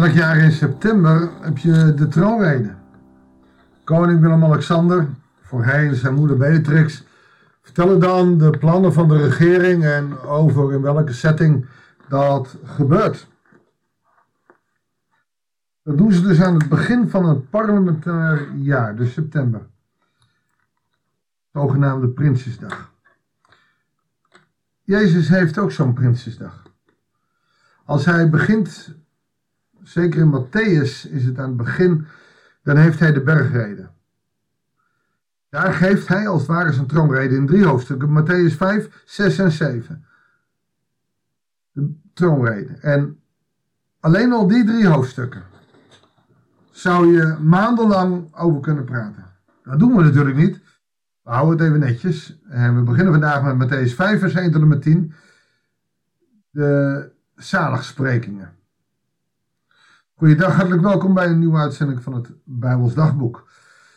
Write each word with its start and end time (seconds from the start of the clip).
Elk 0.00 0.12
jaar 0.12 0.38
in 0.38 0.52
september 0.52 1.30
heb 1.40 1.58
je 1.58 1.94
de 1.94 2.08
troonrede. 2.08 2.74
Koning 3.84 4.20
Willem-Alexander, 4.20 5.08
voorheen 5.40 5.94
zijn 5.94 6.14
moeder 6.14 6.36
Beatrix, 6.36 7.04
vertellen 7.62 8.00
dan 8.00 8.38
de 8.38 8.50
plannen 8.50 8.92
van 8.92 9.08
de 9.08 9.16
regering 9.16 9.84
en 9.84 10.20
over 10.20 10.72
in 10.72 10.80
welke 10.80 11.12
setting 11.12 11.66
dat 12.08 12.56
gebeurt. 12.64 13.28
Dat 15.82 15.98
doen 15.98 16.12
ze 16.12 16.22
dus 16.22 16.42
aan 16.42 16.54
het 16.54 16.68
begin 16.68 17.08
van 17.08 17.28
het 17.28 17.50
parlementair 17.50 18.48
jaar, 18.54 18.96
dus 18.96 19.12
september. 19.12 19.60
Zogenaamde 21.52 22.08
Prinsjesdag. 22.08 22.92
Jezus 24.82 25.28
heeft 25.28 25.58
ook 25.58 25.72
zo'n 25.72 25.92
Prinsjesdag. 25.92 26.62
Als 27.84 28.04
hij 28.04 28.30
begint, 28.30 28.98
zeker 29.90 30.20
in 30.20 30.30
Matthäus 30.30 31.10
is 31.10 31.24
het 31.24 31.38
aan 31.38 31.48
het 31.48 31.56
begin, 31.56 32.06
dan 32.62 32.76
heeft 32.76 32.98
hij 32.98 33.12
de 33.12 33.22
bergreden. 33.22 33.90
Daar 35.48 35.72
geeft 35.72 36.08
hij 36.08 36.28
als 36.28 36.40
het 36.40 36.50
ware 36.50 36.72
zijn 36.72 36.86
troonrede 36.86 37.34
in 37.34 37.46
drie 37.46 37.64
hoofdstukken. 37.64 38.22
Matthäus 38.22 38.56
5, 38.56 39.02
6 39.04 39.38
en 39.38 39.52
7. 39.52 40.04
De 41.72 41.94
troonrede. 42.14 42.72
En 42.72 43.20
alleen 44.00 44.32
al 44.32 44.46
die 44.46 44.64
drie 44.64 44.86
hoofdstukken 44.86 45.42
zou 46.70 47.12
je 47.12 47.36
maandenlang 47.40 48.34
over 48.36 48.60
kunnen 48.60 48.84
praten. 48.84 49.24
Dat 49.64 49.78
doen 49.78 49.96
we 49.96 50.02
natuurlijk 50.02 50.36
niet. 50.36 50.60
We 51.22 51.30
houden 51.30 51.58
het 51.58 51.66
even 51.66 51.80
netjes. 51.80 52.40
En 52.48 52.76
we 52.76 52.82
beginnen 52.82 53.12
vandaag 53.12 53.54
met 53.54 53.68
Matthäus 53.68 53.94
5, 53.94 54.20
vers 54.20 54.34
1 54.34 54.52
tot 54.52 54.62
en 54.62 54.68
met 54.68 54.82
10. 54.82 55.12
De 56.50 57.10
zaligsprekingen. 57.34 58.58
Goeiedag, 60.20 60.54
hartelijk 60.54 60.82
welkom 60.82 61.14
bij 61.14 61.26
een 61.26 61.38
nieuwe 61.38 61.58
uitzending 61.58 62.02
van 62.02 62.14
het 62.14 62.32
Bijbels 62.44 62.94
Dagboek. 62.94 63.48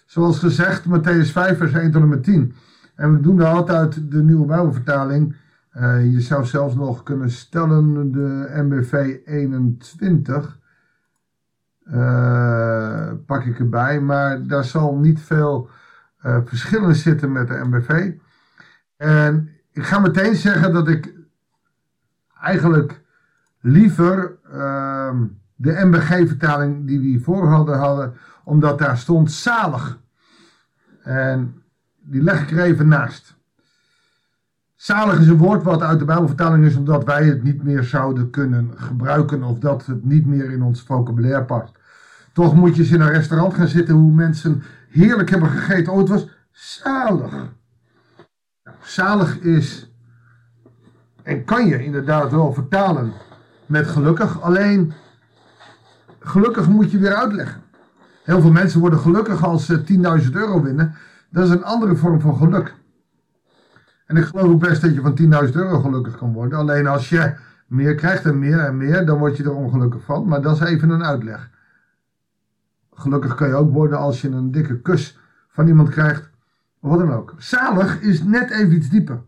Zoals 0.05 0.39
gezegd, 0.39 0.85
Matthäus 0.85 1.31
5, 1.31 1.57
vers 1.57 1.73
1 1.73 1.91
tot 1.91 2.01
en 2.01 2.07
met 2.07 2.23
10. 2.23 2.55
En 2.95 3.13
we 3.13 3.19
doen 3.19 3.37
dat 3.37 3.47
altijd 3.47 4.11
de 4.11 4.23
nieuwe 4.23 4.45
Bijbelvertaling. 4.45 5.35
Uh, 5.77 6.11
je 6.11 6.21
zou 6.21 6.45
zelfs 6.45 6.75
nog 6.75 7.03
kunnen 7.03 7.31
stellen 7.31 8.11
de 8.11 8.61
MBV 8.63 9.17
21. 9.25 10.59
Uh, 11.85 13.11
pak 13.25 13.43
ik 13.43 13.59
erbij, 13.59 13.99
maar 14.01 14.47
daar 14.47 14.63
zal 14.63 14.95
niet 14.95 15.21
veel 15.21 15.69
uh, 16.25 16.37
verschillen 16.45 16.95
zitten 16.95 17.31
met 17.31 17.47
de 17.47 17.61
MBV. 17.63 18.11
En 18.97 19.49
ik 19.71 19.83
ga 19.83 19.99
meteen 19.99 20.35
zeggen 20.35 20.73
dat 20.73 20.87
ik 20.87 21.13
eigenlijk 22.41 23.01
liever 23.59 24.37
uh, 24.53 25.11
de 25.63 25.85
MBG-vertaling 25.85 26.87
die 26.87 26.99
we 26.99 27.05
hiervoor 27.05 27.47
hadden, 27.47 27.77
hadden, 27.77 28.13
omdat 28.43 28.79
daar 28.79 28.97
stond 28.97 29.31
zalig. 29.31 29.99
En 31.03 31.63
die 32.01 32.21
leg 32.21 32.41
ik 32.41 32.51
er 32.51 32.63
even 32.63 32.87
naast. 32.87 33.35
Zalig 34.75 35.19
is 35.19 35.27
een 35.27 35.37
woord 35.37 35.63
wat 35.63 35.81
uit 35.81 35.99
de 35.99 36.05
Bijbelvertaling 36.05 36.65
is 36.65 36.75
omdat 36.75 37.03
wij 37.03 37.25
het 37.25 37.43
niet 37.43 37.63
meer 37.63 37.83
zouden 37.83 38.29
kunnen 38.29 38.71
gebruiken 38.75 39.43
of 39.43 39.59
dat 39.59 39.85
het 39.85 40.05
niet 40.05 40.25
meer 40.25 40.51
in 40.51 40.63
ons 40.63 40.81
vocabulaire 40.81 41.43
past. 41.45 41.71
Toch 42.33 42.55
moet 42.55 42.75
je 42.75 42.81
eens 42.81 42.91
in 42.91 43.01
een 43.01 43.11
restaurant 43.11 43.53
gaan 43.53 43.67
zitten 43.67 43.95
hoe 43.95 44.11
mensen 44.11 44.63
heerlijk 44.89 45.29
hebben 45.29 45.49
gegeten. 45.49 45.93
Oh, 45.93 45.99
het 45.99 46.09
was 46.09 46.27
zalig. 46.51 47.33
Zalig 48.81 49.39
is 49.39 49.91
en 51.23 51.45
kan 51.45 51.67
je 51.67 51.83
inderdaad 51.83 52.31
wel 52.31 52.53
vertalen 52.53 53.13
met 53.65 53.87
gelukkig. 53.87 54.41
Alleen 54.41 54.93
gelukkig 56.23 56.67
moet 56.67 56.91
je 56.91 56.97
weer 56.97 57.13
uitleggen. 57.13 57.61
Heel 58.23 58.41
veel 58.41 58.51
mensen 58.51 58.79
worden 58.79 58.99
gelukkig 58.99 59.43
als 59.43 59.65
ze 59.65 59.83
10.000 60.23 60.31
euro 60.31 60.61
winnen. 60.61 60.95
Dat 61.29 61.45
is 61.45 61.49
een 61.49 61.63
andere 61.63 61.95
vorm 61.95 62.19
van 62.19 62.35
geluk. 62.35 62.73
En 64.05 64.17
ik 64.17 64.25
geloof 64.25 64.47
ook 64.47 64.59
best 64.59 64.81
dat 64.81 64.93
je 64.93 65.01
van 65.01 65.19
10.000 65.47 65.51
euro 65.53 65.79
gelukkig 65.79 66.17
kan 66.17 66.33
worden. 66.33 66.57
Alleen 66.57 66.87
als 66.87 67.09
je 67.09 67.33
meer 67.67 67.95
krijgt 67.95 68.25
en 68.25 68.39
meer 68.39 68.59
en 68.59 68.77
meer, 68.77 69.05
dan 69.05 69.17
word 69.17 69.37
je 69.37 69.43
er 69.43 69.55
ongelukkig 69.55 70.03
van. 70.03 70.27
Maar 70.27 70.41
dat 70.41 70.55
is 70.55 70.67
even 70.67 70.89
een 70.89 71.03
uitleg. 71.03 71.49
Gelukkig 72.93 73.35
kan 73.35 73.47
je 73.47 73.53
ook 73.53 73.71
worden 73.71 73.97
als 73.97 74.21
je 74.21 74.29
een 74.29 74.51
dikke 74.51 74.81
kus 74.81 75.19
van 75.47 75.67
iemand 75.67 75.89
krijgt. 75.89 76.29
Of 76.79 76.89
wat 76.89 76.99
dan 76.99 77.13
ook. 77.13 77.33
Zalig 77.37 78.01
is 78.01 78.23
net 78.23 78.49
even 78.49 78.73
iets 78.73 78.89
dieper. 78.89 79.21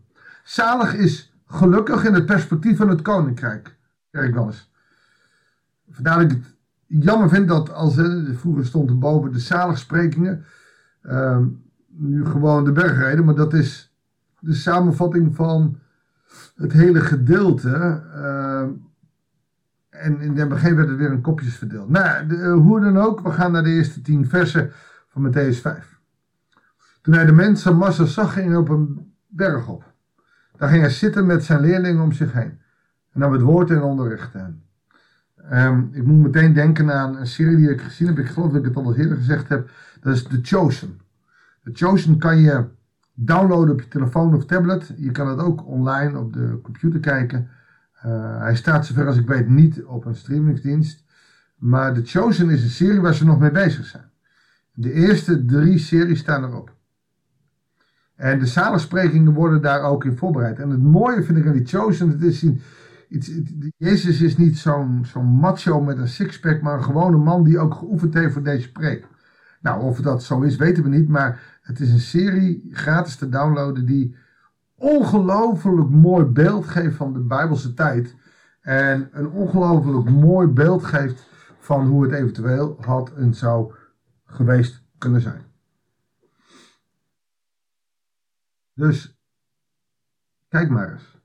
Zalig 0.44 0.94
is 0.94 1.34
gelukkig 1.46 2.04
in 2.04 2.14
het 2.14 2.26
perspectief 2.26 2.76
van 2.76 2.88
het 2.88 3.02
koninkrijk. 3.02 3.76
Kijk 4.10 4.34
wel 4.34 4.46
eens. 4.46 4.70
Vandaar 5.90 6.18
dat 6.18 6.30
ik 6.30 6.36
het 6.36 6.55
jammer 6.86 7.28
vind 7.28 7.48
dat 7.48 7.72
als 7.72 7.94
vroeger 8.32 8.66
stond 8.66 8.98
boven 8.98 9.32
de 9.32 9.38
zaligsprekingen. 9.38 10.44
Uh, 11.02 11.38
nu 11.86 12.24
gewoon 12.24 12.64
de 12.64 12.72
bergreden, 12.72 13.24
maar 13.24 13.34
dat 13.34 13.54
is 13.54 13.94
de 14.40 14.54
samenvatting 14.54 15.34
van 15.34 15.78
het 16.56 16.72
hele 16.72 17.00
gedeelte. 17.00 18.02
Uh, 18.14 18.62
en 19.88 20.20
in 20.20 20.36
het 20.36 20.48
begin 20.48 20.76
werd 20.76 20.88
het 20.88 20.96
weer 20.96 21.12
in 21.12 21.20
kopjes 21.20 21.56
verdeeld. 21.56 21.88
Nou, 21.88 22.26
de, 22.26 22.48
hoe 22.48 22.80
dan 22.80 22.98
ook, 22.98 23.20
we 23.20 23.30
gaan 23.30 23.52
naar 23.52 23.62
de 23.62 23.70
eerste 23.70 24.00
tien 24.00 24.28
versen 24.28 24.70
van 25.08 25.28
Matthäus 25.28 25.60
5. 25.60 26.00
Toen 27.02 27.14
hij 27.14 27.24
de 27.24 27.32
mensen 27.32 27.76
massa 27.76 28.04
zag, 28.04 28.32
ging 28.32 28.46
hij 28.46 28.56
op 28.56 28.68
een 28.68 29.14
berg 29.26 29.68
op. 29.68 29.94
Daar 30.56 30.68
ging 30.68 30.80
hij 30.80 30.90
zitten 30.90 31.26
met 31.26 31.44
zijn 31.44 31.60
leerlingen 31.60 32.02
om 32.02 32.12
zich 32.12 32.32
heen. 32.32 32.60
En 33.12 33.20
nam 33.20 33.32
het 33.32 33.40
woord 33.40 33.70
en 33.70 33.82
onderrichtte. 33.82 34.54
Um, 35.52 35.88
ik 35.92 36.04
moet 36.04 36.22
meteen 36.22 36.52
denken 36.52 36.92
aan 36.92 37.16
een 37.16 37.26
serie 37.26 37.56
die 37.56 37.70
ik 37.70 37.80
gezien 37.80 38.08
heb. 38.08 38.18
Ik 38.18 38.26
geloof 38.26 38.52
dat 38.52 38.60
ik 38.60 38.66
het 38.66 38.76
al 38.76 38.86
eens 38.86 38.96
eerder 38.96 39.16
gezegd 39.16 39.48
heb. 39.48 39.70
Dat 40.00 40.14
is 40.14 40.22
The 40.22 40.38
Chosen. 40.42 41.00
The 41.62 41.70
Chosen 41.72 42.18
kan 42.18 42.38
je 42.38 42.64
downloaden 43.14 43.74
op 43.74 43.80
je 43.80 43.88
telefoon 43.88 44.34
of 44.34 44.46
tablet. 44.46 44.92
Je 44.96 45.10
kan 45.10 45.28
het 45.28 45.38
ook 45.38 45.66
online 45.66 46.18
op 46.18 46.32
de 46.32 46.58
computer 46.62 47.00
kijken. 47.00 47.48
Uh, 48.06 48.38
hij 48.38 48.56
staat 48.56 48.86
zover 48.86 49.06
als 49.06 49.16
ik 49.16 49.26
weet 49.26 49.48
niet 49.48 49.84
op 49.84 50.04
een 50.04 50.14
streamingsdienst. 50.14 51.04
Maar 51.56 51.94
The 51.94 52.04
Chosen 52.04 52.50
is 52.50 52.62
een 52.62 52.70
serie 52.70 53.00
waar 53.00 53.14
ze 53.14 53.24
nog 53.24 53.38
mee 53.38 53.50
bezig 53.50 53.84
zijn. 53.84 54.10
De 54.72 54.92
eerste 54.92 55.44
drie 55.44 55.78
series 55.78 56.18
staan 56.18 56.44
erop. 56.44 56.74
En 58.14 58.38
de 58.38 58.46
zalensprekingen 58.46 59.32
worden 59.32 59.62
daar 59.62 59.82
ook 59.82 60.04
in 60.04 60.16
voorbereid. 60.16 60.58
En 60.58 60.70
het 60.70 60.82
mooie 60.82 61.22
vind 61.22 61.38
ik 61.38 61.46
aan 61.46 61.52
die 61.52 61.66
Chosen, 61.66 62.08
het 62.08 62.22
is 62.22 62.46
Jezus 63.76 64.20
is 64.20 64.36
niet 64.36 64.58
zo'n 64.58 65.04
zo'n 65.04 65.26
macho 65.26 65.80
met 65.80 65.98
een 65.98 66.08
sixpack, 66.08 66.62
maar 66.62 66.76
een 66.76 66.84
gewone 66.84 67.16
man 67.16 67.44
die 67.44 67.58
ook 67.58 67.74
geoefend 67.74 68.14
heeft 68.14 68.32
voor 68.32 68.42
deze 68.42 68.72
preek. 68.72 69.06
Nou, 69.60 69.82
of 69.82 70.00
dat 70.00 70.22
zo 70.22 70.40
is, 70.40 70.56
weten 70.56 70.82
we 70.82 70.88
niet, 70.88 71.08
maar 71.08 71.58
het 71.62 71.80
is 71.80 71.92
een 71.92 71.98
serie 71.98 72.68
gratis 72.70 73.16
te 73.16 73.28
downloaden 73.28 73.86
die 73.86 74.16
ongelooflijk 74.74 75.90
mooi 75.90 76.24
beeld 76.24 76.66
geeft 76.66 76.96
van 76.96 77.12
de 77.12 77.20
Bijbelse 77.20 77.74
tijd. 77.74 78.16
En 78.60 79.08
een 79.12 79.30
ongelooflijk 79.30 80.10
mooi 80.10 80.46
beeld 80.46 80.84
geeft 80.84 81.28
van 81.58 81.86
hoe 81.86 82.02
het 82.02 82.12
eventueel 82.12 82.76
had 82.80 83.12
en 83.12 83.34
zou 83.34 83.74
geweest 84.24 84.82
kunnen 84.98 85.20
zijn. 85.20 85.44
Dus 88.74 89.18
kijk 90.48 90.70
maar 90.70 90.92
eens. 90.92 91.15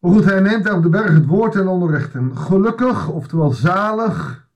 Maar 0.00 0.12
goed, 0.12 0.24
hij 0.24 0.40
neemt 0.40 0.64
daar 0.64 0.76
op 0.76 0.82
de 0.82 0.88
berg 0.88 1.12
het 1.12 1.26
woord 1.26 1.54
en 1.54 1.68
onderricht 1.68 2.12
hem. 2.12 2.36
Gelukkig, 2.36 3.08
oftewel 3.08 3.50
zalig, 3.50 4.46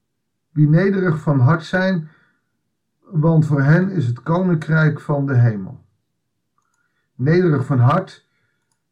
wie 0.50 0.68
nederig 0.68 1.18
van 1.18 1.40
hart 1.40 1.64
zijn, 1.64 2.08
want 3.00 3.46
voor 3.46 3.62
hen 3.62 3.90
is 3.90 4.06
het 4.06 4.22
koninkrijk 4.22 5.00
van 5.00 5.26
de 5.26 5.34
hemel. 5.34 5.84
Nederig 7.14 7.64
van 7.64 7.78
hart, 7.78 8.26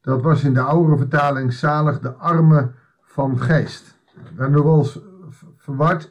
dat 0.00 0.22
was 0.22 0.44
in 0.44 0.54
de 0.54 0.60
oudere 0.60 0.96
vertaling 0.96 1.52
zalig 1.52 2.00
de 2.00 2.12
armen 2.12 2.74
van 3.00 3.40
geest. 3.40 3.98
Dat 4.36 4.50
nog 4.50 4.64
wel 4.64 4.78
eens 4.78 5.00
verward. 5.56 6.10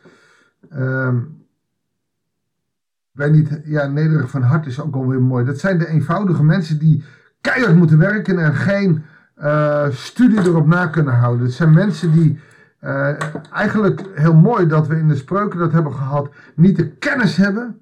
Weet 3.11 3.31
niet, 3.31 3.61
ja, 3.63 3.87
nederig 3.87 4.29
van 4.29 4.41
hart 4.41 4.65
is 4.65 4.79
ook 4.79 4.95
alweer 4.95 5.21
mooi. 5.21 5.45
Dat 5.45 5.59
zijn 5.59 5.77
de 5.77 5.87
eenvoudige 5.87 6.43
mensen 6.43 6.79
die 6.79 7.03
keihard 7.41 7.75
moeten 7.75 7.97
werken 7.97 8.39
en 8.39 8.53
geen 8.53 9.03
uh, 9.41 9.89
studie 9.89 10.39
erop 10.39 10.67
na 10.67 10.87
kunnen 10.87 11.13
houden. 11.13 11.45
Het 11.45 11.55
zijn 11.55 11.73
mensen 11.73 12.11
die 12.11 12.39
uh, 12.83 13.09
eigenlijk 13.51 14.05
heel 14.13 14.35
mooi 14.35 14.67
dat 14.67 14.87
we 14.87 14.97
in 14.97 15.07
de 15.07 15.15
spreuken 15.15 15.59
dat 15.59 15.71
hebben 15.71 15.93
gehad, 15.93 16.29
niet 16.55 16.75
de 16.75 16.89
kennis 16.89 17.35
hebben, 17.35 17.81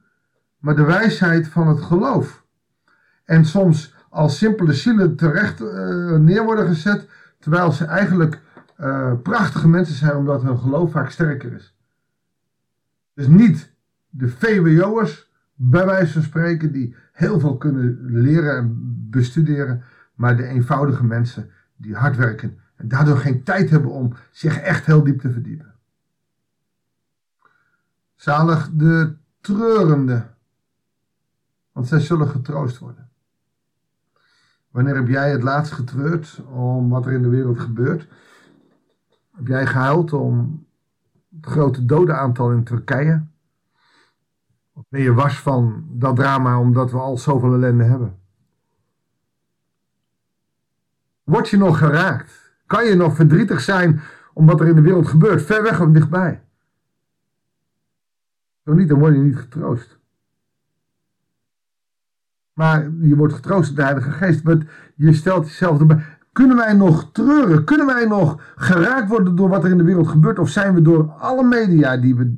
maar 0.59 0.75
de 0.75 0.83
wijsheid 0.83 1.47
van 1.47 1.67
het 1.67 1.81
geloof. 1.81 2.45
En 3.25 3.45
soms 3.45 3.95
als 4.09 4.37
simpele 4.37 4.73
zielen 4.73 5.15
terecht 5.15 5.61
uh, 5.61 6.15
neer 6.15 6.43
worden 6.43 6.67
gezet, 6.67 7.07
terwijl 7.39 7.71
ze 7.71 7.85
eigenlijk 7.85 8.39
prachtige 9.23 9.67
mensen 9.67 9.95
zijn 9.95 10.15
omdat 10.15 10.41
hun 10.41 10.57
geloof 10.57 10.91
vaak 10.91 11.09
sterker 11.09 11.53
is. 11.53 11.75
Dus 13.13 13.27
niet 13.27 13.71
de 14.09 14.29
VWO'ers, 14.29 15.31
bij 15.55 15.85
wijze 15.85 16.13
van 16.13 16.21
spreken, 16.21 16.71
die 16.71 16.95
heel 17.11 17.39
veel 17.39 17.57
kunnen 17.57 17.99
leren 18.01 18.55
en 18.55 18.77
bestuderen, 19.09 19.83
maar 20.19 20.37
de 20.37 20.45
eenvoudige 20.45 21.03
mensen 21.03 21.49
die 21.75 21.95
hard 21.95 22.15
werken 22.15 22.59
en 22.75 22.87
daardoor 22.87 23.17
geen 23.17 23.43
tijd 23.43 23.69
hebben 23.69 23.91
om 23.91 24.13
zich 24.31 24.57
echt 24.57 24.85
heel 24.85 25.03
diep 25.03 25.19
te 25.19 25.31
verdiepen. 25.31 25.75
Zalig 28.15 28.69
de 28.73 29.15
treurende, 29.41 30.27
want 31.71 31.87
zij 31.87 31.99
zullen 31.99 32.27
getroost 32.27 32.77
worden. 32.77 33.09
Wanneer 34.71 34.95
heb 34.95 35.07
jij 35.07 35.31
het 35.31 35.43
laatst 35.43 35.71
getreurd 35.71 36.41
om 36.45 36.89
wat 36.89 37.05
er 37.05 37.11
in 37.11 37.21
de 37.21 37.29
wereld 37.29 37.59
gebeurt? 37.59 38.07
Heb 39.35 39.47
jij 39.47 39.65
gehuild 39.65 40.13
om 40.13 40.65
het 41.35 41.45
grote 41.45 41.85
dodenaantal 41.85 42.51
in 42.51 42.63
Turkije? 42.63 43.25
Of 44.73 44.83
ben 44.89 45.01
je 45.01 45.13
was 45.13 45.39
van 45.39 45.85
dat 45.89 46.15
drama 46.15 46.59
omdat 46.59 46.91
we 46.91 46.97
al 46.97 47.17
zoveel 47.17 47.53
ellende 47.53 47.83
hebben? 47.83 48.18
Word 51.29 51.49
je 51.49 51.57
nog 51.57 51.77
geraakt? 51.77 52.53
Kan 52.65 52.85
je 52.85 52.95
nog 52.95 53.15
verdrietig 53.15 53.61
zijn 53.61 54.01
om 54.33 54.45
wat 54.45 54.59
er 54.59 54.67
in 54.67 54.75
de 54.75 54.81
wereld 54.81 55.07
gebeurt, 55.07 55.41
ver 55.41 55.63
weg 55.63 55.81
of 55.81 55.89
dichtbij? 55.89 56.43
Zo 58.65 58.73
niet, 58.73 58.87
dan 58.87 58.99
word 58.99 59.13
je 59.13 59.19
niet 59.19 59.37
getroost. 59.37 59.99
Maar 62.53 62.89
je 63.01 63.15
wordt 63.15 63.33
getroost 63.33 63.67
door 63.67 63.75
de 63.75 63.83
Heilige 63.83 64.11
Geest. 64.11 64.41
Want 64.41 64.63
je 64.95 65.13
stelt 65.13 65.47
jezelf 65.47 65.79
erbij. 65.79 66.05
Kunnen 66.31 66.57
wij 66.57 66.73
nog 66.73 67.11
treuren? 67.11 67.63
Kunnen 67.63 67.85
wij 67.85 68.05
nog 68.05 68.41
geraakt 68.55 69.09
worden 69.09 69.35
door 69.35 69.49
wat 69.49 69.63
er 69.63 69.71
in 69.71 69.77
de 69.77 69.83
wereld 69.83 70.07
gebeurt? 70.07 70.39
Of 70.39 70.49
zijn 70.49 70.73
we 70.73 70.81
door 70.81 71.11
alle 71.11 71.43
media 71.43 71.97
die 71.97 72.15
we 72.15 72.37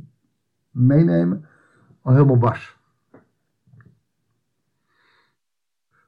meenemen 0.72 1.46
al 2.02 2.14
helemaal 2.14 2.38
bars? 2.38 2.78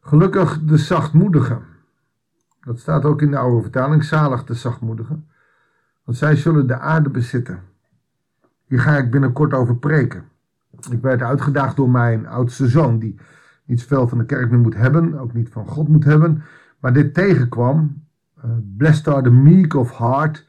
Gelukkig 0.01 0.63
de 0.63 0.77
zachtmoedigen. 0.77 1.72
Dat 2.63 2.79
staat 2.79 3.05
ook 3.05 3.21
in 3.21 3.31
de 3.31 3.37
oude 3.37 3.61
vertaling. 3.61 4.03
Zalig 4.03 4.43
de 4.43 4.53
zachtmoedigen. 4.53 5.27
Want 6.03 6.17
zij 6.17 6.35
zullen 6.35 6.67
de 6.67 6.79
aarde 6.79 7.09
bezitten. 7.09 7.59
Hier 8.65 8.79
ga 8.79 8.97
ik 8.97 9.11
binnenkort 9.11 9.53
over 9.53 9.77
preken. 9.77 10.23
Ik 10.89 11.01
werd 11.01 11.21
uitgedaagd 11.21 11.75
door 11.75 11.89
mijn 11.89 12.27
oudste 12.27 12.67
zoon, 12.67 12.99
die 12.99 13.19
niet 13.65 13.79
zoveel 13.79 14.07
van 14.07 14.17
de 14.17 14.25
kerk 14.25 14.49
meer 14.49 14.59
moet 14.59 14.75
hebben, 14.75 15.19
ook 15.19 15.33
niet 15.33 15.49
van 15.49 15.67
God 15.67 15.87
moet 15.87 16.03
hebben, 16.03 16.43
maar 16.79 16.93
dit 16.93 17.13
tegenkwam. 17.13 18.03
Uh, 18.45 18.51
blessed 18.77 19.07
are 19.07 19.21
the 19.21 19.31
meek 19.31 19.73
of 19.73 19.97
heart, 19.97 20.47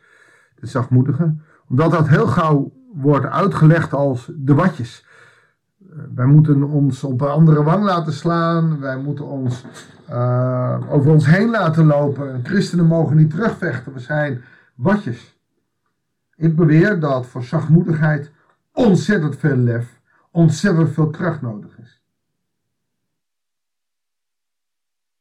de 0.55 0.67
zachtmoedigen, 0.67 1.43
omdat 1.69 1.91
dat 1.91 2.09
heel 2.09 2.27
gauw 2.27 2.73
wordt 2.93 3.27
uitgelegd 3.27 3.93
als 3.93 4.31
de 4.37 4.55
watjes. 4.55 5.07
Uh, 5.91 5.99
wij 6.15 6.27
moeten 6.27 6.63
ons 6.63 7.05
op 7.05 7.23
andere 7.23 7.63
wang 7.63 7.85
laten 7.85 8.13
slaan, 8.13 8.81
wij 8.81 8.97
moeten 8.97 9.27
ons 9.27 9.65
uh, 10.11 10.81
over 10.89 11.11
ons 11.11 11.27
heen 11.27 11.51
laten 11.51 11.87
lopen. 11.87 12.45
Christenen 12.45 12.87
mogen 12.87 13.17
niet 13.17 13.31
terugvechten, 13.31 13.93
we 13.93 14.01
zijn 14.01 14.43
watjes. 14.75 15.39
Ik 16.37 16.57
beweer 16.57 17.01
dat 17.01 17.27
voor 17.27 17.43
zachtmoedigheid 17.43 18.31
ontzettend 18.73 19.37
veel 19.37 19.57
lef, 19.57 20.01
ontzettend 20.31 20.91
veel 20.91 21.11
kracht 21.11 21.43
nodig 21.43 21.79
is. 21.79 22.03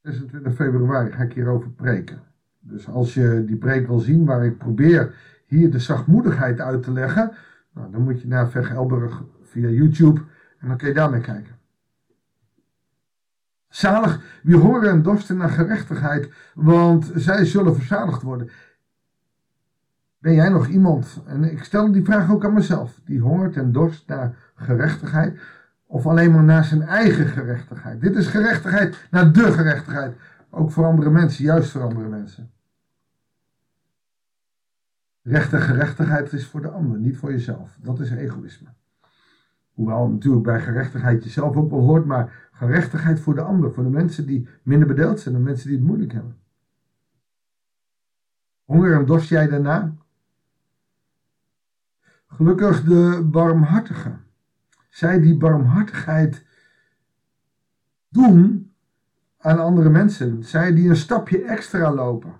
26 0.02 0.54
februari 0.54 1.12
ga 1.12 1.24
ik 1.24 1.34
hierover 1.34 1.70
preken. 1.70 2.22
Dus 2.60 2.88
als 2.88 3.14
je 3.14 3.44
die 3.46 3.56
preek 3.56 3.88
wil 3.88 4.00
zien 4.00 4.26
waar 4.26 4.46
ik 4.46 4.58
probeer 4.58 5.16
hier 5.46 5.72
de 5.72 5.80
zachtmoedigheid 5.80 6.60
uit 6.60 6.84
te 6.84 6.92
leggen, 6.92 7.32
nou, 7.74 7.92
dan 7.92 8.02
moet 8.02 8.22
je 8.22 8.28
naar 8.28 8.50
Veg 8.50 8.74
via 9.42 9.68
YouTube 9.70 10.22
en 10.64 10.70
dan 10.70 10.78
kun 10.78 10.88
je 10.88 10.94
daarmee 10.94 11.22
kijken. 11.22 11.56
Zalig 13.68 14.40
wie 14.44 14.58
horen 14.58 14.90
en 14.90 15.02
dorsten 15.02 15.38
naar 15.38 15.50
gerechtigheid, 15.50 16.34
want 16.54 17.12
zij 17.16 17.46
zullen 17.46 17.76
verzadigd 17.76 18.22
worden. 18.22 18.50
Ben 20.18 20.34
jij 20.34 20.50
nog 20.50 20.68
iemand, 20.68 21.22
en 21.26 21.44
ik 21.52 21.64
stel 21.64 21.92
die 21.92 22.04
vraag 22.04 22.32
ook 22.32 22.46
aan 22.46 22.54
mezelf, 22.54 23.00
die 23.06 23.20
hongert 23.20 23.56
en 23.56 23.72
dorst 23.72 24.08
naar 24.08 24.36
gerechtigheid, 24.56 25.40
of 25.86 26.08
alleen 26.08 26.32
maar 26.32 26.44
naar 26.44 26.64
zijn 26.64 26.82
eigen 26.82 27.28
gerechtigheid? 27.28 28.02
Dit 28.02 28.16
is 28.16 28.28
gerechtigheid 28.28 29.08
naar 29.12 29.32
de 29.32 29.52
gerechtigheid, 29.52 30.16
ook 30.50 30.72
voor 30.72 30.86
andere 30.86 31.10
mensen, 31.10 31.44
juist 31.44 31.70
voor 31.72 31.82
andere 31.82 32.08
mensen. 32.08 32.52
Recht 35.22 35.54
en 35.54 35.62
gerechtigheid 35.62 36.34
is 36.34 36.48
voor 36.48 36.62
de 36.62 36.70
ander, 36.70 37.00
niet 37.00 37.18
voor 37.18 37.32
jezelf. 37.32 37.78
Dat 37.82 38.00
is 38.00 38.12
egoïsme. 38.12 38.70
Hoewel 39.74 40.08
natuurlijk 40.08 40.44
bij 40.44 40.62
gerechtigheid 40.62 41.24
jezelf 41.24 41.56
ook 41.56 41.70
wel 41.70 41.80
hoort, 41.80 42.06
maar 42.06 42.50
gerechtigheid 42.52 43.20
voor 43.20 43.36
de 43.36 43.42
ander, 43.42 43.74
voor 43.74 43.84
de 43.84 43.90
mensen 43.90 44.26
die 44.26 44.48
minder 44.64 44.88
bedeeld 44.88 45.20
zijn, 45.20 45.36
de 45.36 45.42
mensen 45.42 45.68
die 45.68 45.78
het 45.78 45.88
moeilijk 45.88 46.12
hebben. 46.12 46.38
Honger 48.66 48.94
en 48.94 49.06
dorst 49.06 49.30
jij 49.30 49.48
daarna? 49.48 49.96
Gelukkig 52.28 52.84
de 52.84 53.28
barmhartigen. 53.32 54.22
Zij 54.90 55.20
die 55.20 55.38
barmhartigheid 55.38 56.46
doen 58.10 58.72
aan 59.38 59.60
andere 59.60 59.90
mensen. 59.90 60.44
Zij 60.44 60.74
die 60.74 60.90
een 60.90 60.96
stapje 60.96 61.44
extra 61.44 61.94
lopen. 61.94 62.34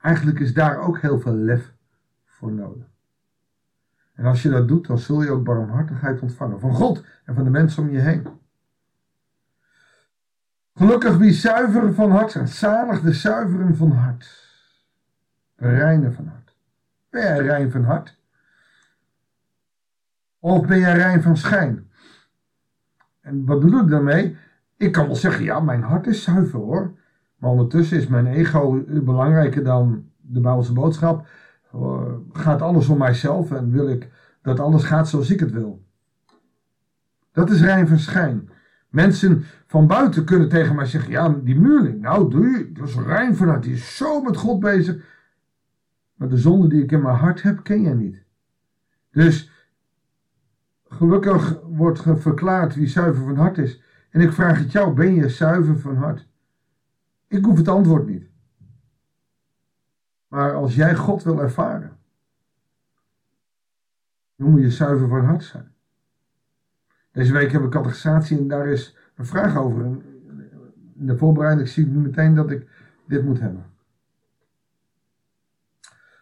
Eigenlijk 0.00 0.40
is 0.40 0.54
daar 0.54 0.78
ook 0.78 1.00
heel 1.00 1.20
veel 1.20 1.34
lef 1.34 1.74
voor 2.24 2.52
nodig. 2.52 2.88
En 4.20 4.26
als 4.26 4.42
je 4.42 4.48
dat 4.48 4.68
doet, 4.68 4.86
dan 4.86 4.98
zul 4.98 5.22
je 5.22 5.30
ook 5.30 5.44
barmhartigheid 5.44 6.20
ontvangen. 6.20 6.60
Van 6.60 6.74
God 6.74 7.04
en 7.24 7.34
van 7.34 7.44
de 7.44 7.50
mensen 7.50 7.82
om 7.82 7.90
je 7.90 7.98
heen. 7.98 8.26
Gelukkig 10.74 11.16
wie 11.16 11.32
zuiver 11.32 11.94
van 11.94 12.10
hart 12.10 12.30
zijn. 12.30 12.48
Zalig 12.48 13.00
de 13.00 13.12
zuiveren 13.12 13.76
van 13.76 13.90
hart. 13.90 14.48
De 15.56 16.10
van 16.14 16.26
hart. 16.26 16.54
Ben 17.10 17.20
jij 17.20 17.38
rein 17.38 17.70
van 17.70 17.84
hart? 17.84 18.18
Of 20.38 20.66
ben 20.66 20.78
jij 20.78 20.94
rein 20.94 21.22
van 21.22 21.36
schijn? 21.36 21.90
En 23.20 23.44
wat 23.46 23.60
bedoel 23.60 23.80
ik 23.80 23.88
daarmee? 23.88 24.36
Ik 24.76 24.92
kan 24.92 25.06
wel 25.06 25.16
zeggen, 25.16 25.44
ja, 25.44 25.60
mijn 25.60 25.82
hart 25.82 26.06
is 26.06 26.22
zuiver 26.22 26.58
hoor. 26.58 26.98
Maar 27.36 27.50
ondertussen 27.50 27.96
is 27.96 28.06
mijn 28.06 28.26
ego 28.26 28.84
belangrijker 28.86 29.64
dan 29.64 30.10
de 30.16 30.40
Bijbelse 30.40 30.72
boodschap. 30.72 31.26
Gaat 32.32 32.62
alles 32.62 32.88
om 32.88 32.98
mijzelf 32.98 33.52
en 33.52 33.70
wil 33.70 33.88
ik 33.88 34.08
dat 34.42 34.60
alles 34.60 34.84
gaat 34.84 35.08
zoals 35.08 35.30
ik 35.30 35.40
het 35.40 35.52
wil. 35.52 35.84
Dat 37.32 37.50
is 37.50 37.60
rein 37.60 37.88
van. 37.88 38.48
Mensen 38.88 39.44
van 39.66 39.86
buiten 39.86 40.24
kunnen 40.24 40.48
tegen 40.48 40.74
mij 40.74 40.86
zeggen: 40.86 41.10
Ja, 41.10 41.28
die 41.28 41.60
muurling, 41.60 42.00
nou 42.00 42.30
doe 42.30 42.46
je, 42.46 42.72
dat 42.72 42.88
is 42.88 42.94
rein 42.94 43.36
vanuit, 43.36 43.62
die 43.62 43.72
is 43.72 43.96
zo 43.96 44.20
met 44.20 44.36
God 44.36 44.60
bezig. 44.60 45.18
Maar 46.14 46.28
de 46.28 46.38
zonde 46.38 46.68
die 46.68 46.82
ik 46.82 46.92
in 46.92 47.02
mijn 47.02 47.16
hart 47.16 47.42
heb, 47.42 47.62
ken 47.62 47.82
jij 47.82 47.94
niet. 47.94 48.22
Dus 49.10 49.50
Gelukkig 50.92 51.60
wordt 51.62 52.02
verklaard 52.02 52.74
wie 52.74 52.86
zuiver 52.86 53.24
van 53.24 53.36
hart 53.36 53.58
is. 53.58 53.82
En 54.10 54.20
ik 54.20 54.32
vraag 54.32 54.58
het 54.58 54.72
jou, 54.72 54.94
ben 54.94 55.14
je 55.14 55.28
zuiver 55.28 55.78
van 55.78 55.96
hart? 55.96 56.28
Ik 57.28 57.44
hoef 57.44 57.56
het 57.56 57.68
antwoord 57.68 58.06
niet. 58.06 58.28
Maar 60.28 60.54
als 60.54 60.74
jij 60.74 60.96
God 60.96 61.22
wil 61.22 61.40
ervaren, 61.40 61.96
dan 64.40 64.50
moet 64.50 64.60
je 64.60 64.70
zuiver 64.70 65.08
van 65.08 65.24
hart 65.24 65.44
zijn. 65.44 65.72
Deze 67.12 67.32
week 67.32 67.52
heb 67.52 67.62
ik 67.62 67.70
catechisatie 67.70 68.38
en 68.38 68.48
daar 68.48 68.66
is 68.66 68.96
een 69.14 69.26
vraag 69.26 69.56
over. 69.56 69.84
En 69.84 70.02
in 70.98 71.06
de 71.06 71.16
voorbereiding 71.16 71.68
zie 71.68 71.84
ik 71.84 71.90
nu 71.90 71.98
meteen 71.98 72.34
dat 72.34 72.50
ik 72.50 72.66
dit 73.06 73.24
moet 73.24 73.40
hebben. 73.40 73.64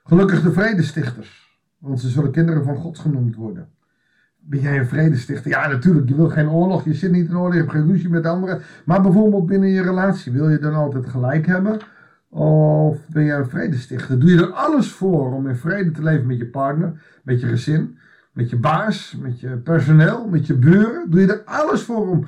Gelukkig 0.05 0.43
de 0.43 0.53
vredestichters, 0.53 1.61
want 1.79 2.01
ze 2.01 2.09
zullen 2.09 2.31
kinderen 2.31 2.65
van 2.65 2.77
God 2.77 2.99
genoemd 2.99 3.37
worden. 3.37 3.69
Ben 4.39 4.61
jij 4.61 4.79
een 4.79 4.87
vredestichter? 4.87 5.51
Ja, 5.51 5.69
natuurlijk. 5.69 6.09
Je 6.09 6.15
wil 6.15 6.29
geen 6.29 6.51
oorlog. 6.51 6.85
Je 6.85 6.95
zit 6.95 7.11
niet 7.11 7.29
in 7.29 7.37
oorlog. 7.37 7.53
Je 7.53 7.61
hebt 7.61 7.73
geen 7.73 7.87
ruzie 7.87 8.09
met 8.09 8.27
anderen. 8.27 8.63
Maar 8.85 9.03
bijvoorbeeld 9.03 9.47
binnen 9.47 9.69
je 9.69 9.83
relatie. 9.83 10.33
Wil 10.33 10.49
je 10.49 10.59
dan 10.59 10.75
altijd 10.75 11.07
gelijk 11.07 11.47
hebben? 11.47 11.79
Of 12.29 13.09
ben 13.09 13.25
jij 13.25 13.39
een 13.39 13.49
vredestichter? 13.49 14.19
Doe 14.19 14.31
je 14.31 14.37
er 14.37 14.53
alles 14.53 14.93
voor 14.93 15.33
om 15.33 15.49
in 15.49 15.57
vrede 15.57 15.91
te 15.91 16.03
leven 16.03 16.27
met 16.27 16.39
je 16.39 16.47
partner, 16.47 17.21
met 17.23 17.41
je 17.41 17.47
gezin, 17.47 17.99
met 18.33 18.51
je 18.51 18.57
baas, 18.57 19.17
met 19.17 19.41
je 19.41 19.57
personeel, 19.57 20.29
met 20.29 20.47
je 20.47 20.55
buren? 20.55 21.11
Doe 21.11 21.21
je 21.21 21.33
er 21.33 21.45
alles 21.45 21.83
voor 21.83 22.09
om 22.09 22.27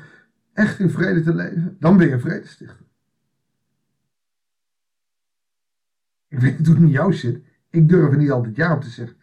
echt 0.53 0.79
in 0.79 0.91
vrede 0.91 1.23
te 1.23 1.35
leven? 1.35 1.77
Dan 1.79 1.97
ben 1.97 2.07
je 2.07 2.13
een 2.13 2.21
vredestichter. 2.21 2.89
Ik 6.29 6.39
weet 6.39 6.59
niet 6.59 6.67
hoe 6.67 6.75
het 6.75 6.85
met 6.85 6.93
jou 6.93 7.13
zit. 7.13 7.45
Ik 7.71 7.89
durf 7.89 8.11
er 8.11 8.19
niet 8.19 8.31
altijd 8.31 8.57
ja 8.57 8.75
op 8.75 8.81
te 8.81 8.91
zeggen. 8.91 9.17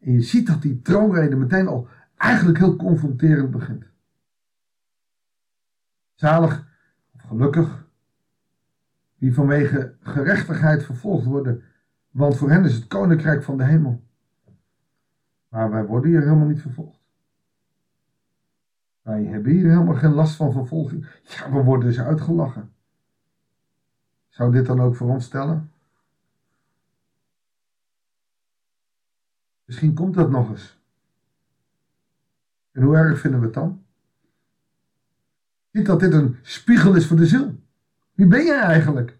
En 0.00 0.12
je 0.12 0.22
ziet 0.22 0.46
dat 0.46 0.62
die 0.62 0.82
troonrede 0.82 1.36
meteen 1.36 1.66
al 1.66 1.88
eigenlijk 2.16 2.58
heel 2.58 2.76
confronterend 2.76 3.50
begint. 3.50 3.84
Zalig 6.14 6.66
of 7.14 7.20
gelukkig, 7.20 7.87
die 9.18 9.34
vanwege 9.34 9.96
gerechtigheid 10.00 10.84
vervolgd 10.84 11.24
worden, 11.24 11.62
want 12.10 12.36
voor 12.36 12.50
hen 12.50 12.64
is 12.64 12.74
het 12.74 12.86
koninkrijk 12.86 13.42
van 13.42 13.56
de 13.56 13.64
hemel. 13.64 14.02
Maar 15.48 15.70
wij 15.70 15.86
worden 15.86 16.10
hier 16.10 16.22
helemaal 16.22 16.46
niet 16.46 16.60
vervolgd. 16.60 17.00
Wij 19.02 19.24
hebben 19.24 19.52
hier 19.52 19.70
helemaal 19.70 19.94
geen 19.94 20.12
last 20.12 20.36
van 20.36 20.52
vervolging. 20.52 21.06
Ja, 21.22 21.52
we 21.52 21.62
worden 21.62 21.88
dus 21.88 22.00
uitgelachen. 22.00 22.72
Zou 24.28 24.52
dit 24.52 24.66
dan 24.66 24.80
ook 24.80 24.96
voor 24.96 25.08
ons 25.08 25.24
stellen? 25.24 25.72
Misschien 29.64 29.94
komt 29.94 30.14
dat 30.14 30.30
nog 30.30 30.50
eens. 30.50 30.78
En 32.72 32.82
hoe 32.82 32.96
erg 32.96 33.20
vinden 33.20 33.40
we 33.40 33.46
het 33.46 33.54
dan? 33.54 33.84
Ziet 35.70 35.86
dat 35.86 36.00
dit 36.00 36.12
een 36.12 36.36
spiegel 36.42 36.94
is 36.94 37.06
voor 37.06 37.16
de 37.16 37.26
ziel. 37.26 37.60
Wie 38.18 38.26
ben 38.26 38.44
je 38.44 38.54
eigenlijk? 38.54 39.16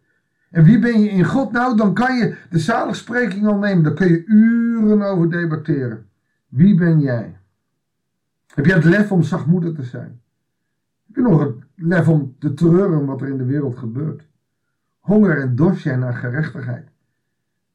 En 0.51 0.65
wie 0.65 0.79
ben 0.79 1.01
je 1.01 1.09
in 1.09 1.25
God? 1.25 1.53
Nou, 1.53 1.77
dan 1.77 1.95
kan 1.95 2.17
je 2.17 2.37
de 2.51 2.59
zaligspreking 2.59 3.47
al 3.47 3.59
nemen. 3.59 3.85
Daar 3.85 3.93
kun 3.93 4.09
je 4.09 4.25
uren 4.27 5.03
over 5.03 5.31
debatteren. 5.31 6.07
Wie 6.49 6.75
ben 6.75 7.01
jij? 7.01 7.37
Heb 8.55 8.67
je 8.67 8.73
het 8.73 8.85
lef 8.85 9.13
om 9.13 9.23
zachtmoedig 9.23 9.75
te 9.75 9.83
zijn? 9.83 10.21
Heb 11.07 11.17
je 11.17 11.23
nog 11.23 11.41
het 11.41 11.55
lef 11.75 12.09
om 12.09 12.35
te 12.39 12.55
treuren 12.55 13.05
wat 13.05 13.21
er 13.21 13.29
in 13.29 13.39
de 13.39 13.45
wereld 13.45 13.79
gebeurt? 13.79 14.27
Honger 14.99 15.41
en 15.41 15.55
dorst 15.55 15.83
jij 15.83 15.97
naar 15.97 16.15
gerechtigheid? 16.15 16.89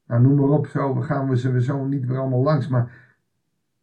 Nou, 0.08 0.22
noem 0.22 0.36
maar 0.36 0.50
op, 0.50 0.68
zo 0.68 0.94
gaan 0.94 1.30
we 1.30 1.38
ze 1.38 1.62
zo 1.62 1.86
niet 1.86 2.06
weer 2.06 2.18
allemaal 2.18 2.44
langs. 2.44 2.68
Maar 2.68 2.92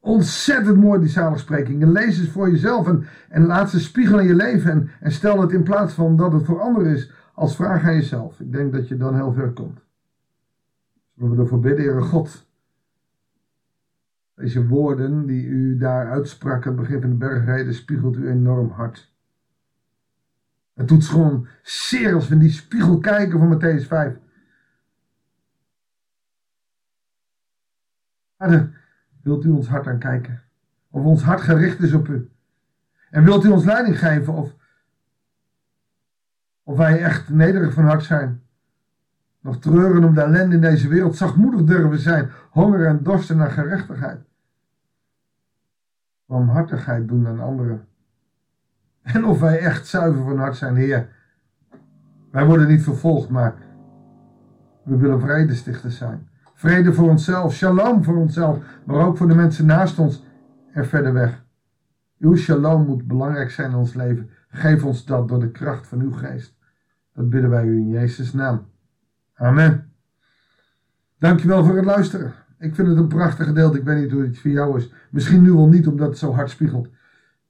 ontzettend 0.00 0.76
mooi 0.76 1.00
die 1.00 1.09
zaligsprekingen. 1.09 1.92
Lees 1.92 2.18
eens 2.18 2.30
voor 2.30 2.50
jezelf 2.50 2.88
en, 2.88 3.04
en 3.28 3.47
laat 3.47 3.70
ze 3.70 3.80
spiegelen 3.80 4.20
in 4.20 4.28
je 4.28 4.35
leven. 4.35 4.70
En, 4.70 4.90
en 5.00 5.12
stel 5.12 5.40
het 5.40 5.52
in 5.52 5.62
plaats 5.62 5.94
van 5.94 6.16
dat 6.16 6.32
het 6.32 6.44
voor 6.44 6.61
anderen 6.61 6.92
is, 6.92 7.18
als 7.40 7.56
vraag 7.56 7.85
aan 7.85 7.94
jezelf. 7.94 8.40
Ik 8.40 8.52
denk 8.52 8.73
dat 8.73 8.88
je 8.88 8.97
dan 8.97 9.14
heel 9.14 9.32
ver 9.32 9.52
komt. 9.52 9.80
Zullen 11.16 11.37
we 11.37 11.42
ervoor 11.42 11.61
bidden, 11.61 11.85
Heere 11.85 12.02
God. 12.02 12.47
Deze 14.35 14.66
woorden 14.66 15.26
die 15.26 15.44
u 15.44 15.76
daar 15.76 16.11
uitsprak 16.11 16.66
aan 16.66 16.73
het 16.73 16.80
begin 16.80 17.00
van 17.00 17.11
de 17.11 17.16
bergreden 17.16 17.75
spiegelt 17.75 18.16
u 18.16 18.28
enorm 18.28 18.70
hard. 18.70 19.12
Het 20.75 20.88
doet 20.88 21.04
gewoon 21.04 21.47
zeer 21.62 22.14
als 22.14 22.28
we 22.28 22.35
in 22.35 22.40
die 22.40 22.50
spiegel 22.50 22.99
kijken 22.99 23.38
van 23.38 23.54
Matthäus 23.54 23.87
5. 23.87 24.16
Vader, 28.37 28.80
wilt 29.23 29.44
u 29.44 29.49
ons 29.49 29.68
hart 29.68 29.87
aankijken? 29.87 30.42
Of 30.90 31.04
ons 31.04 31.23
hart 31.23 31.40
gericht 31.40 31.80
is 31.80 31.92
op 31.92 32.09
u? 32.09 32.30
En 33.11 33.25
wilt 33.25 33.44
u 33.44 33.49
ons 33.49 33.64
leiding 33.64 33.99
geven 33.99 34.35
of, 34.35 34.59
of 36.62 36.76
wij 36.76 37.02
echt 37.02 37.29
nederig 37.29 37.73
van 37.73 37.85
hart 37.85 38.02
zijn? 38.02 38.43
Nog 39.40 39.59
treuren 39.59 40.05
om 40.05 40.14
de 40.14 40.21
ellende 40.21 40.55
in 40.55 40.61
deze 40.61 40.88
wereld, 40.88 41.17
zachtmoedig 41.17 41.64
durven 41.64 41.99
zijn, 41.99 42.31
honger 42.50 42.87
en 42.87 43.02
dorsten 43.02 43.37
naar 43.37 43.50
gerechtigheid. 43.50 44.21
Barmhartigheid 46.26 47.09
doen 47.09 47.26
aan 47.26 47.40
anderen. 47.40 47.85
En 49.02 49.25
of 49.25 49.40
wij 49.40 49.59
echt 49.59 49.87
zuiver 49.87 50.23
van 50.23 50.38
hart 50.38 50.57
zijn, 50.57 50.76
Heer. 50.76 51.09
Wij 52.31 52.47
worden 52.47 52.69
niet 52.69 52.83
vervolgd, 52.83 53.29
maar 53.29 53.55
we 54.83 54.97
willen 54.97 55.21
vredestichters 55.21 55.97
zijn. 55.97 56.29
Vrede 56.55 56.93
voor 56.93 57.09
onszelf, 57.09 57.55
shalom 57.55 58.05
voor 58.05 58.17
onszelf, 58.17 58.59
maar 58.85 59.07
ook 59.07 59.17
voor 59.17 59.29
de 59.29 59.35
mensen 59.35 59.67
naast 59.67 59.99
ons 59.99 60.25
en 60.73 60.87
verder 60.87 61.12
weg. 61.12 61.45
Uw 62.19 62.37
shalom 62.37 62.87
moet 62.87 63.07
belangrijk 63.07 63.50
zijn 63.50 63.71
in 63.71 63.76
ons 63.76 63.95
leven. 63.95 64.31
Geef 64.50 64.85
ons 64.85 65.04
dat 65.04 65.28
door 65.28 65.40
de 65.40 65.50
kracht 65.50 65.87
van 65.87 66.00
uw 66.00 66.12
geest. 66.12 66.57
Dat 67.14 67.30
bidden 67.30 67.50
wij 67.50 67.64
u 67.64 67.76
in 67.76 67.88
Jezus' 67.88 68.33
naam. 68.33 68.66
Amen. 69.35 69.92
Dankjewel 71.19 71.64
voor 71.64 71.76
het 71.76 71.85
luisteren. 71.85 72.33
Ik 72.59 72.75
vind 72.75 72.88
het 72.88 72.97
een 72.97 73.09
prachtig 73.09 73.47
gedeelte. 73.47 73.78
Ik 73.78 73.85
weet 73.85 74.02
niet 74.02 74.11
hoe 74.11 74.23
het 74.23 74.38
voor 74.38 74.50
jou 74.50 74.76
is. 74.76 74.92
Misschien 75.11 75.42
nu 75.42 75.52
al 75.52 75.69
niet, 75.69 75.87
omdat 75.87 76.09
het 76.09 76.19
zo 76.19 76.33
hard 76.33 76.50
spiegelt. 76.50 76.87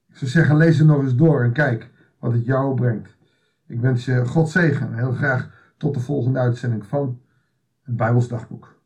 Ik 0.08 0.16
zou 0.16 0.30
zeggen, 0.30 0.56
lees 0.56 0.78
het 0.78 0.86
nog 0.86 1.02
eens 1.02 1.16
door 1.16 1.42
en 1.42 1.52
kijk 1.52 1.90
wat 2.18 2.32
het 2.32 2.44
jou 2.44 2.74
brengt. 2.74 3.16
Ik 3.66 3.80
wens 3.80 4.04
je 4.04 4.26
God 4.26 4.50
zegen. 4.50 4.94
Heel 4.94 5.12
graag 5.12 5.50
tot 5.76 5.94
de 5.94 6.00
volgende 6.00 6.38
uitzending 6.38 6.86
van 6.86 7.20
het 7.82 7.96
Bijbels 7.96 8.28
Dagboek. 8.28 8.79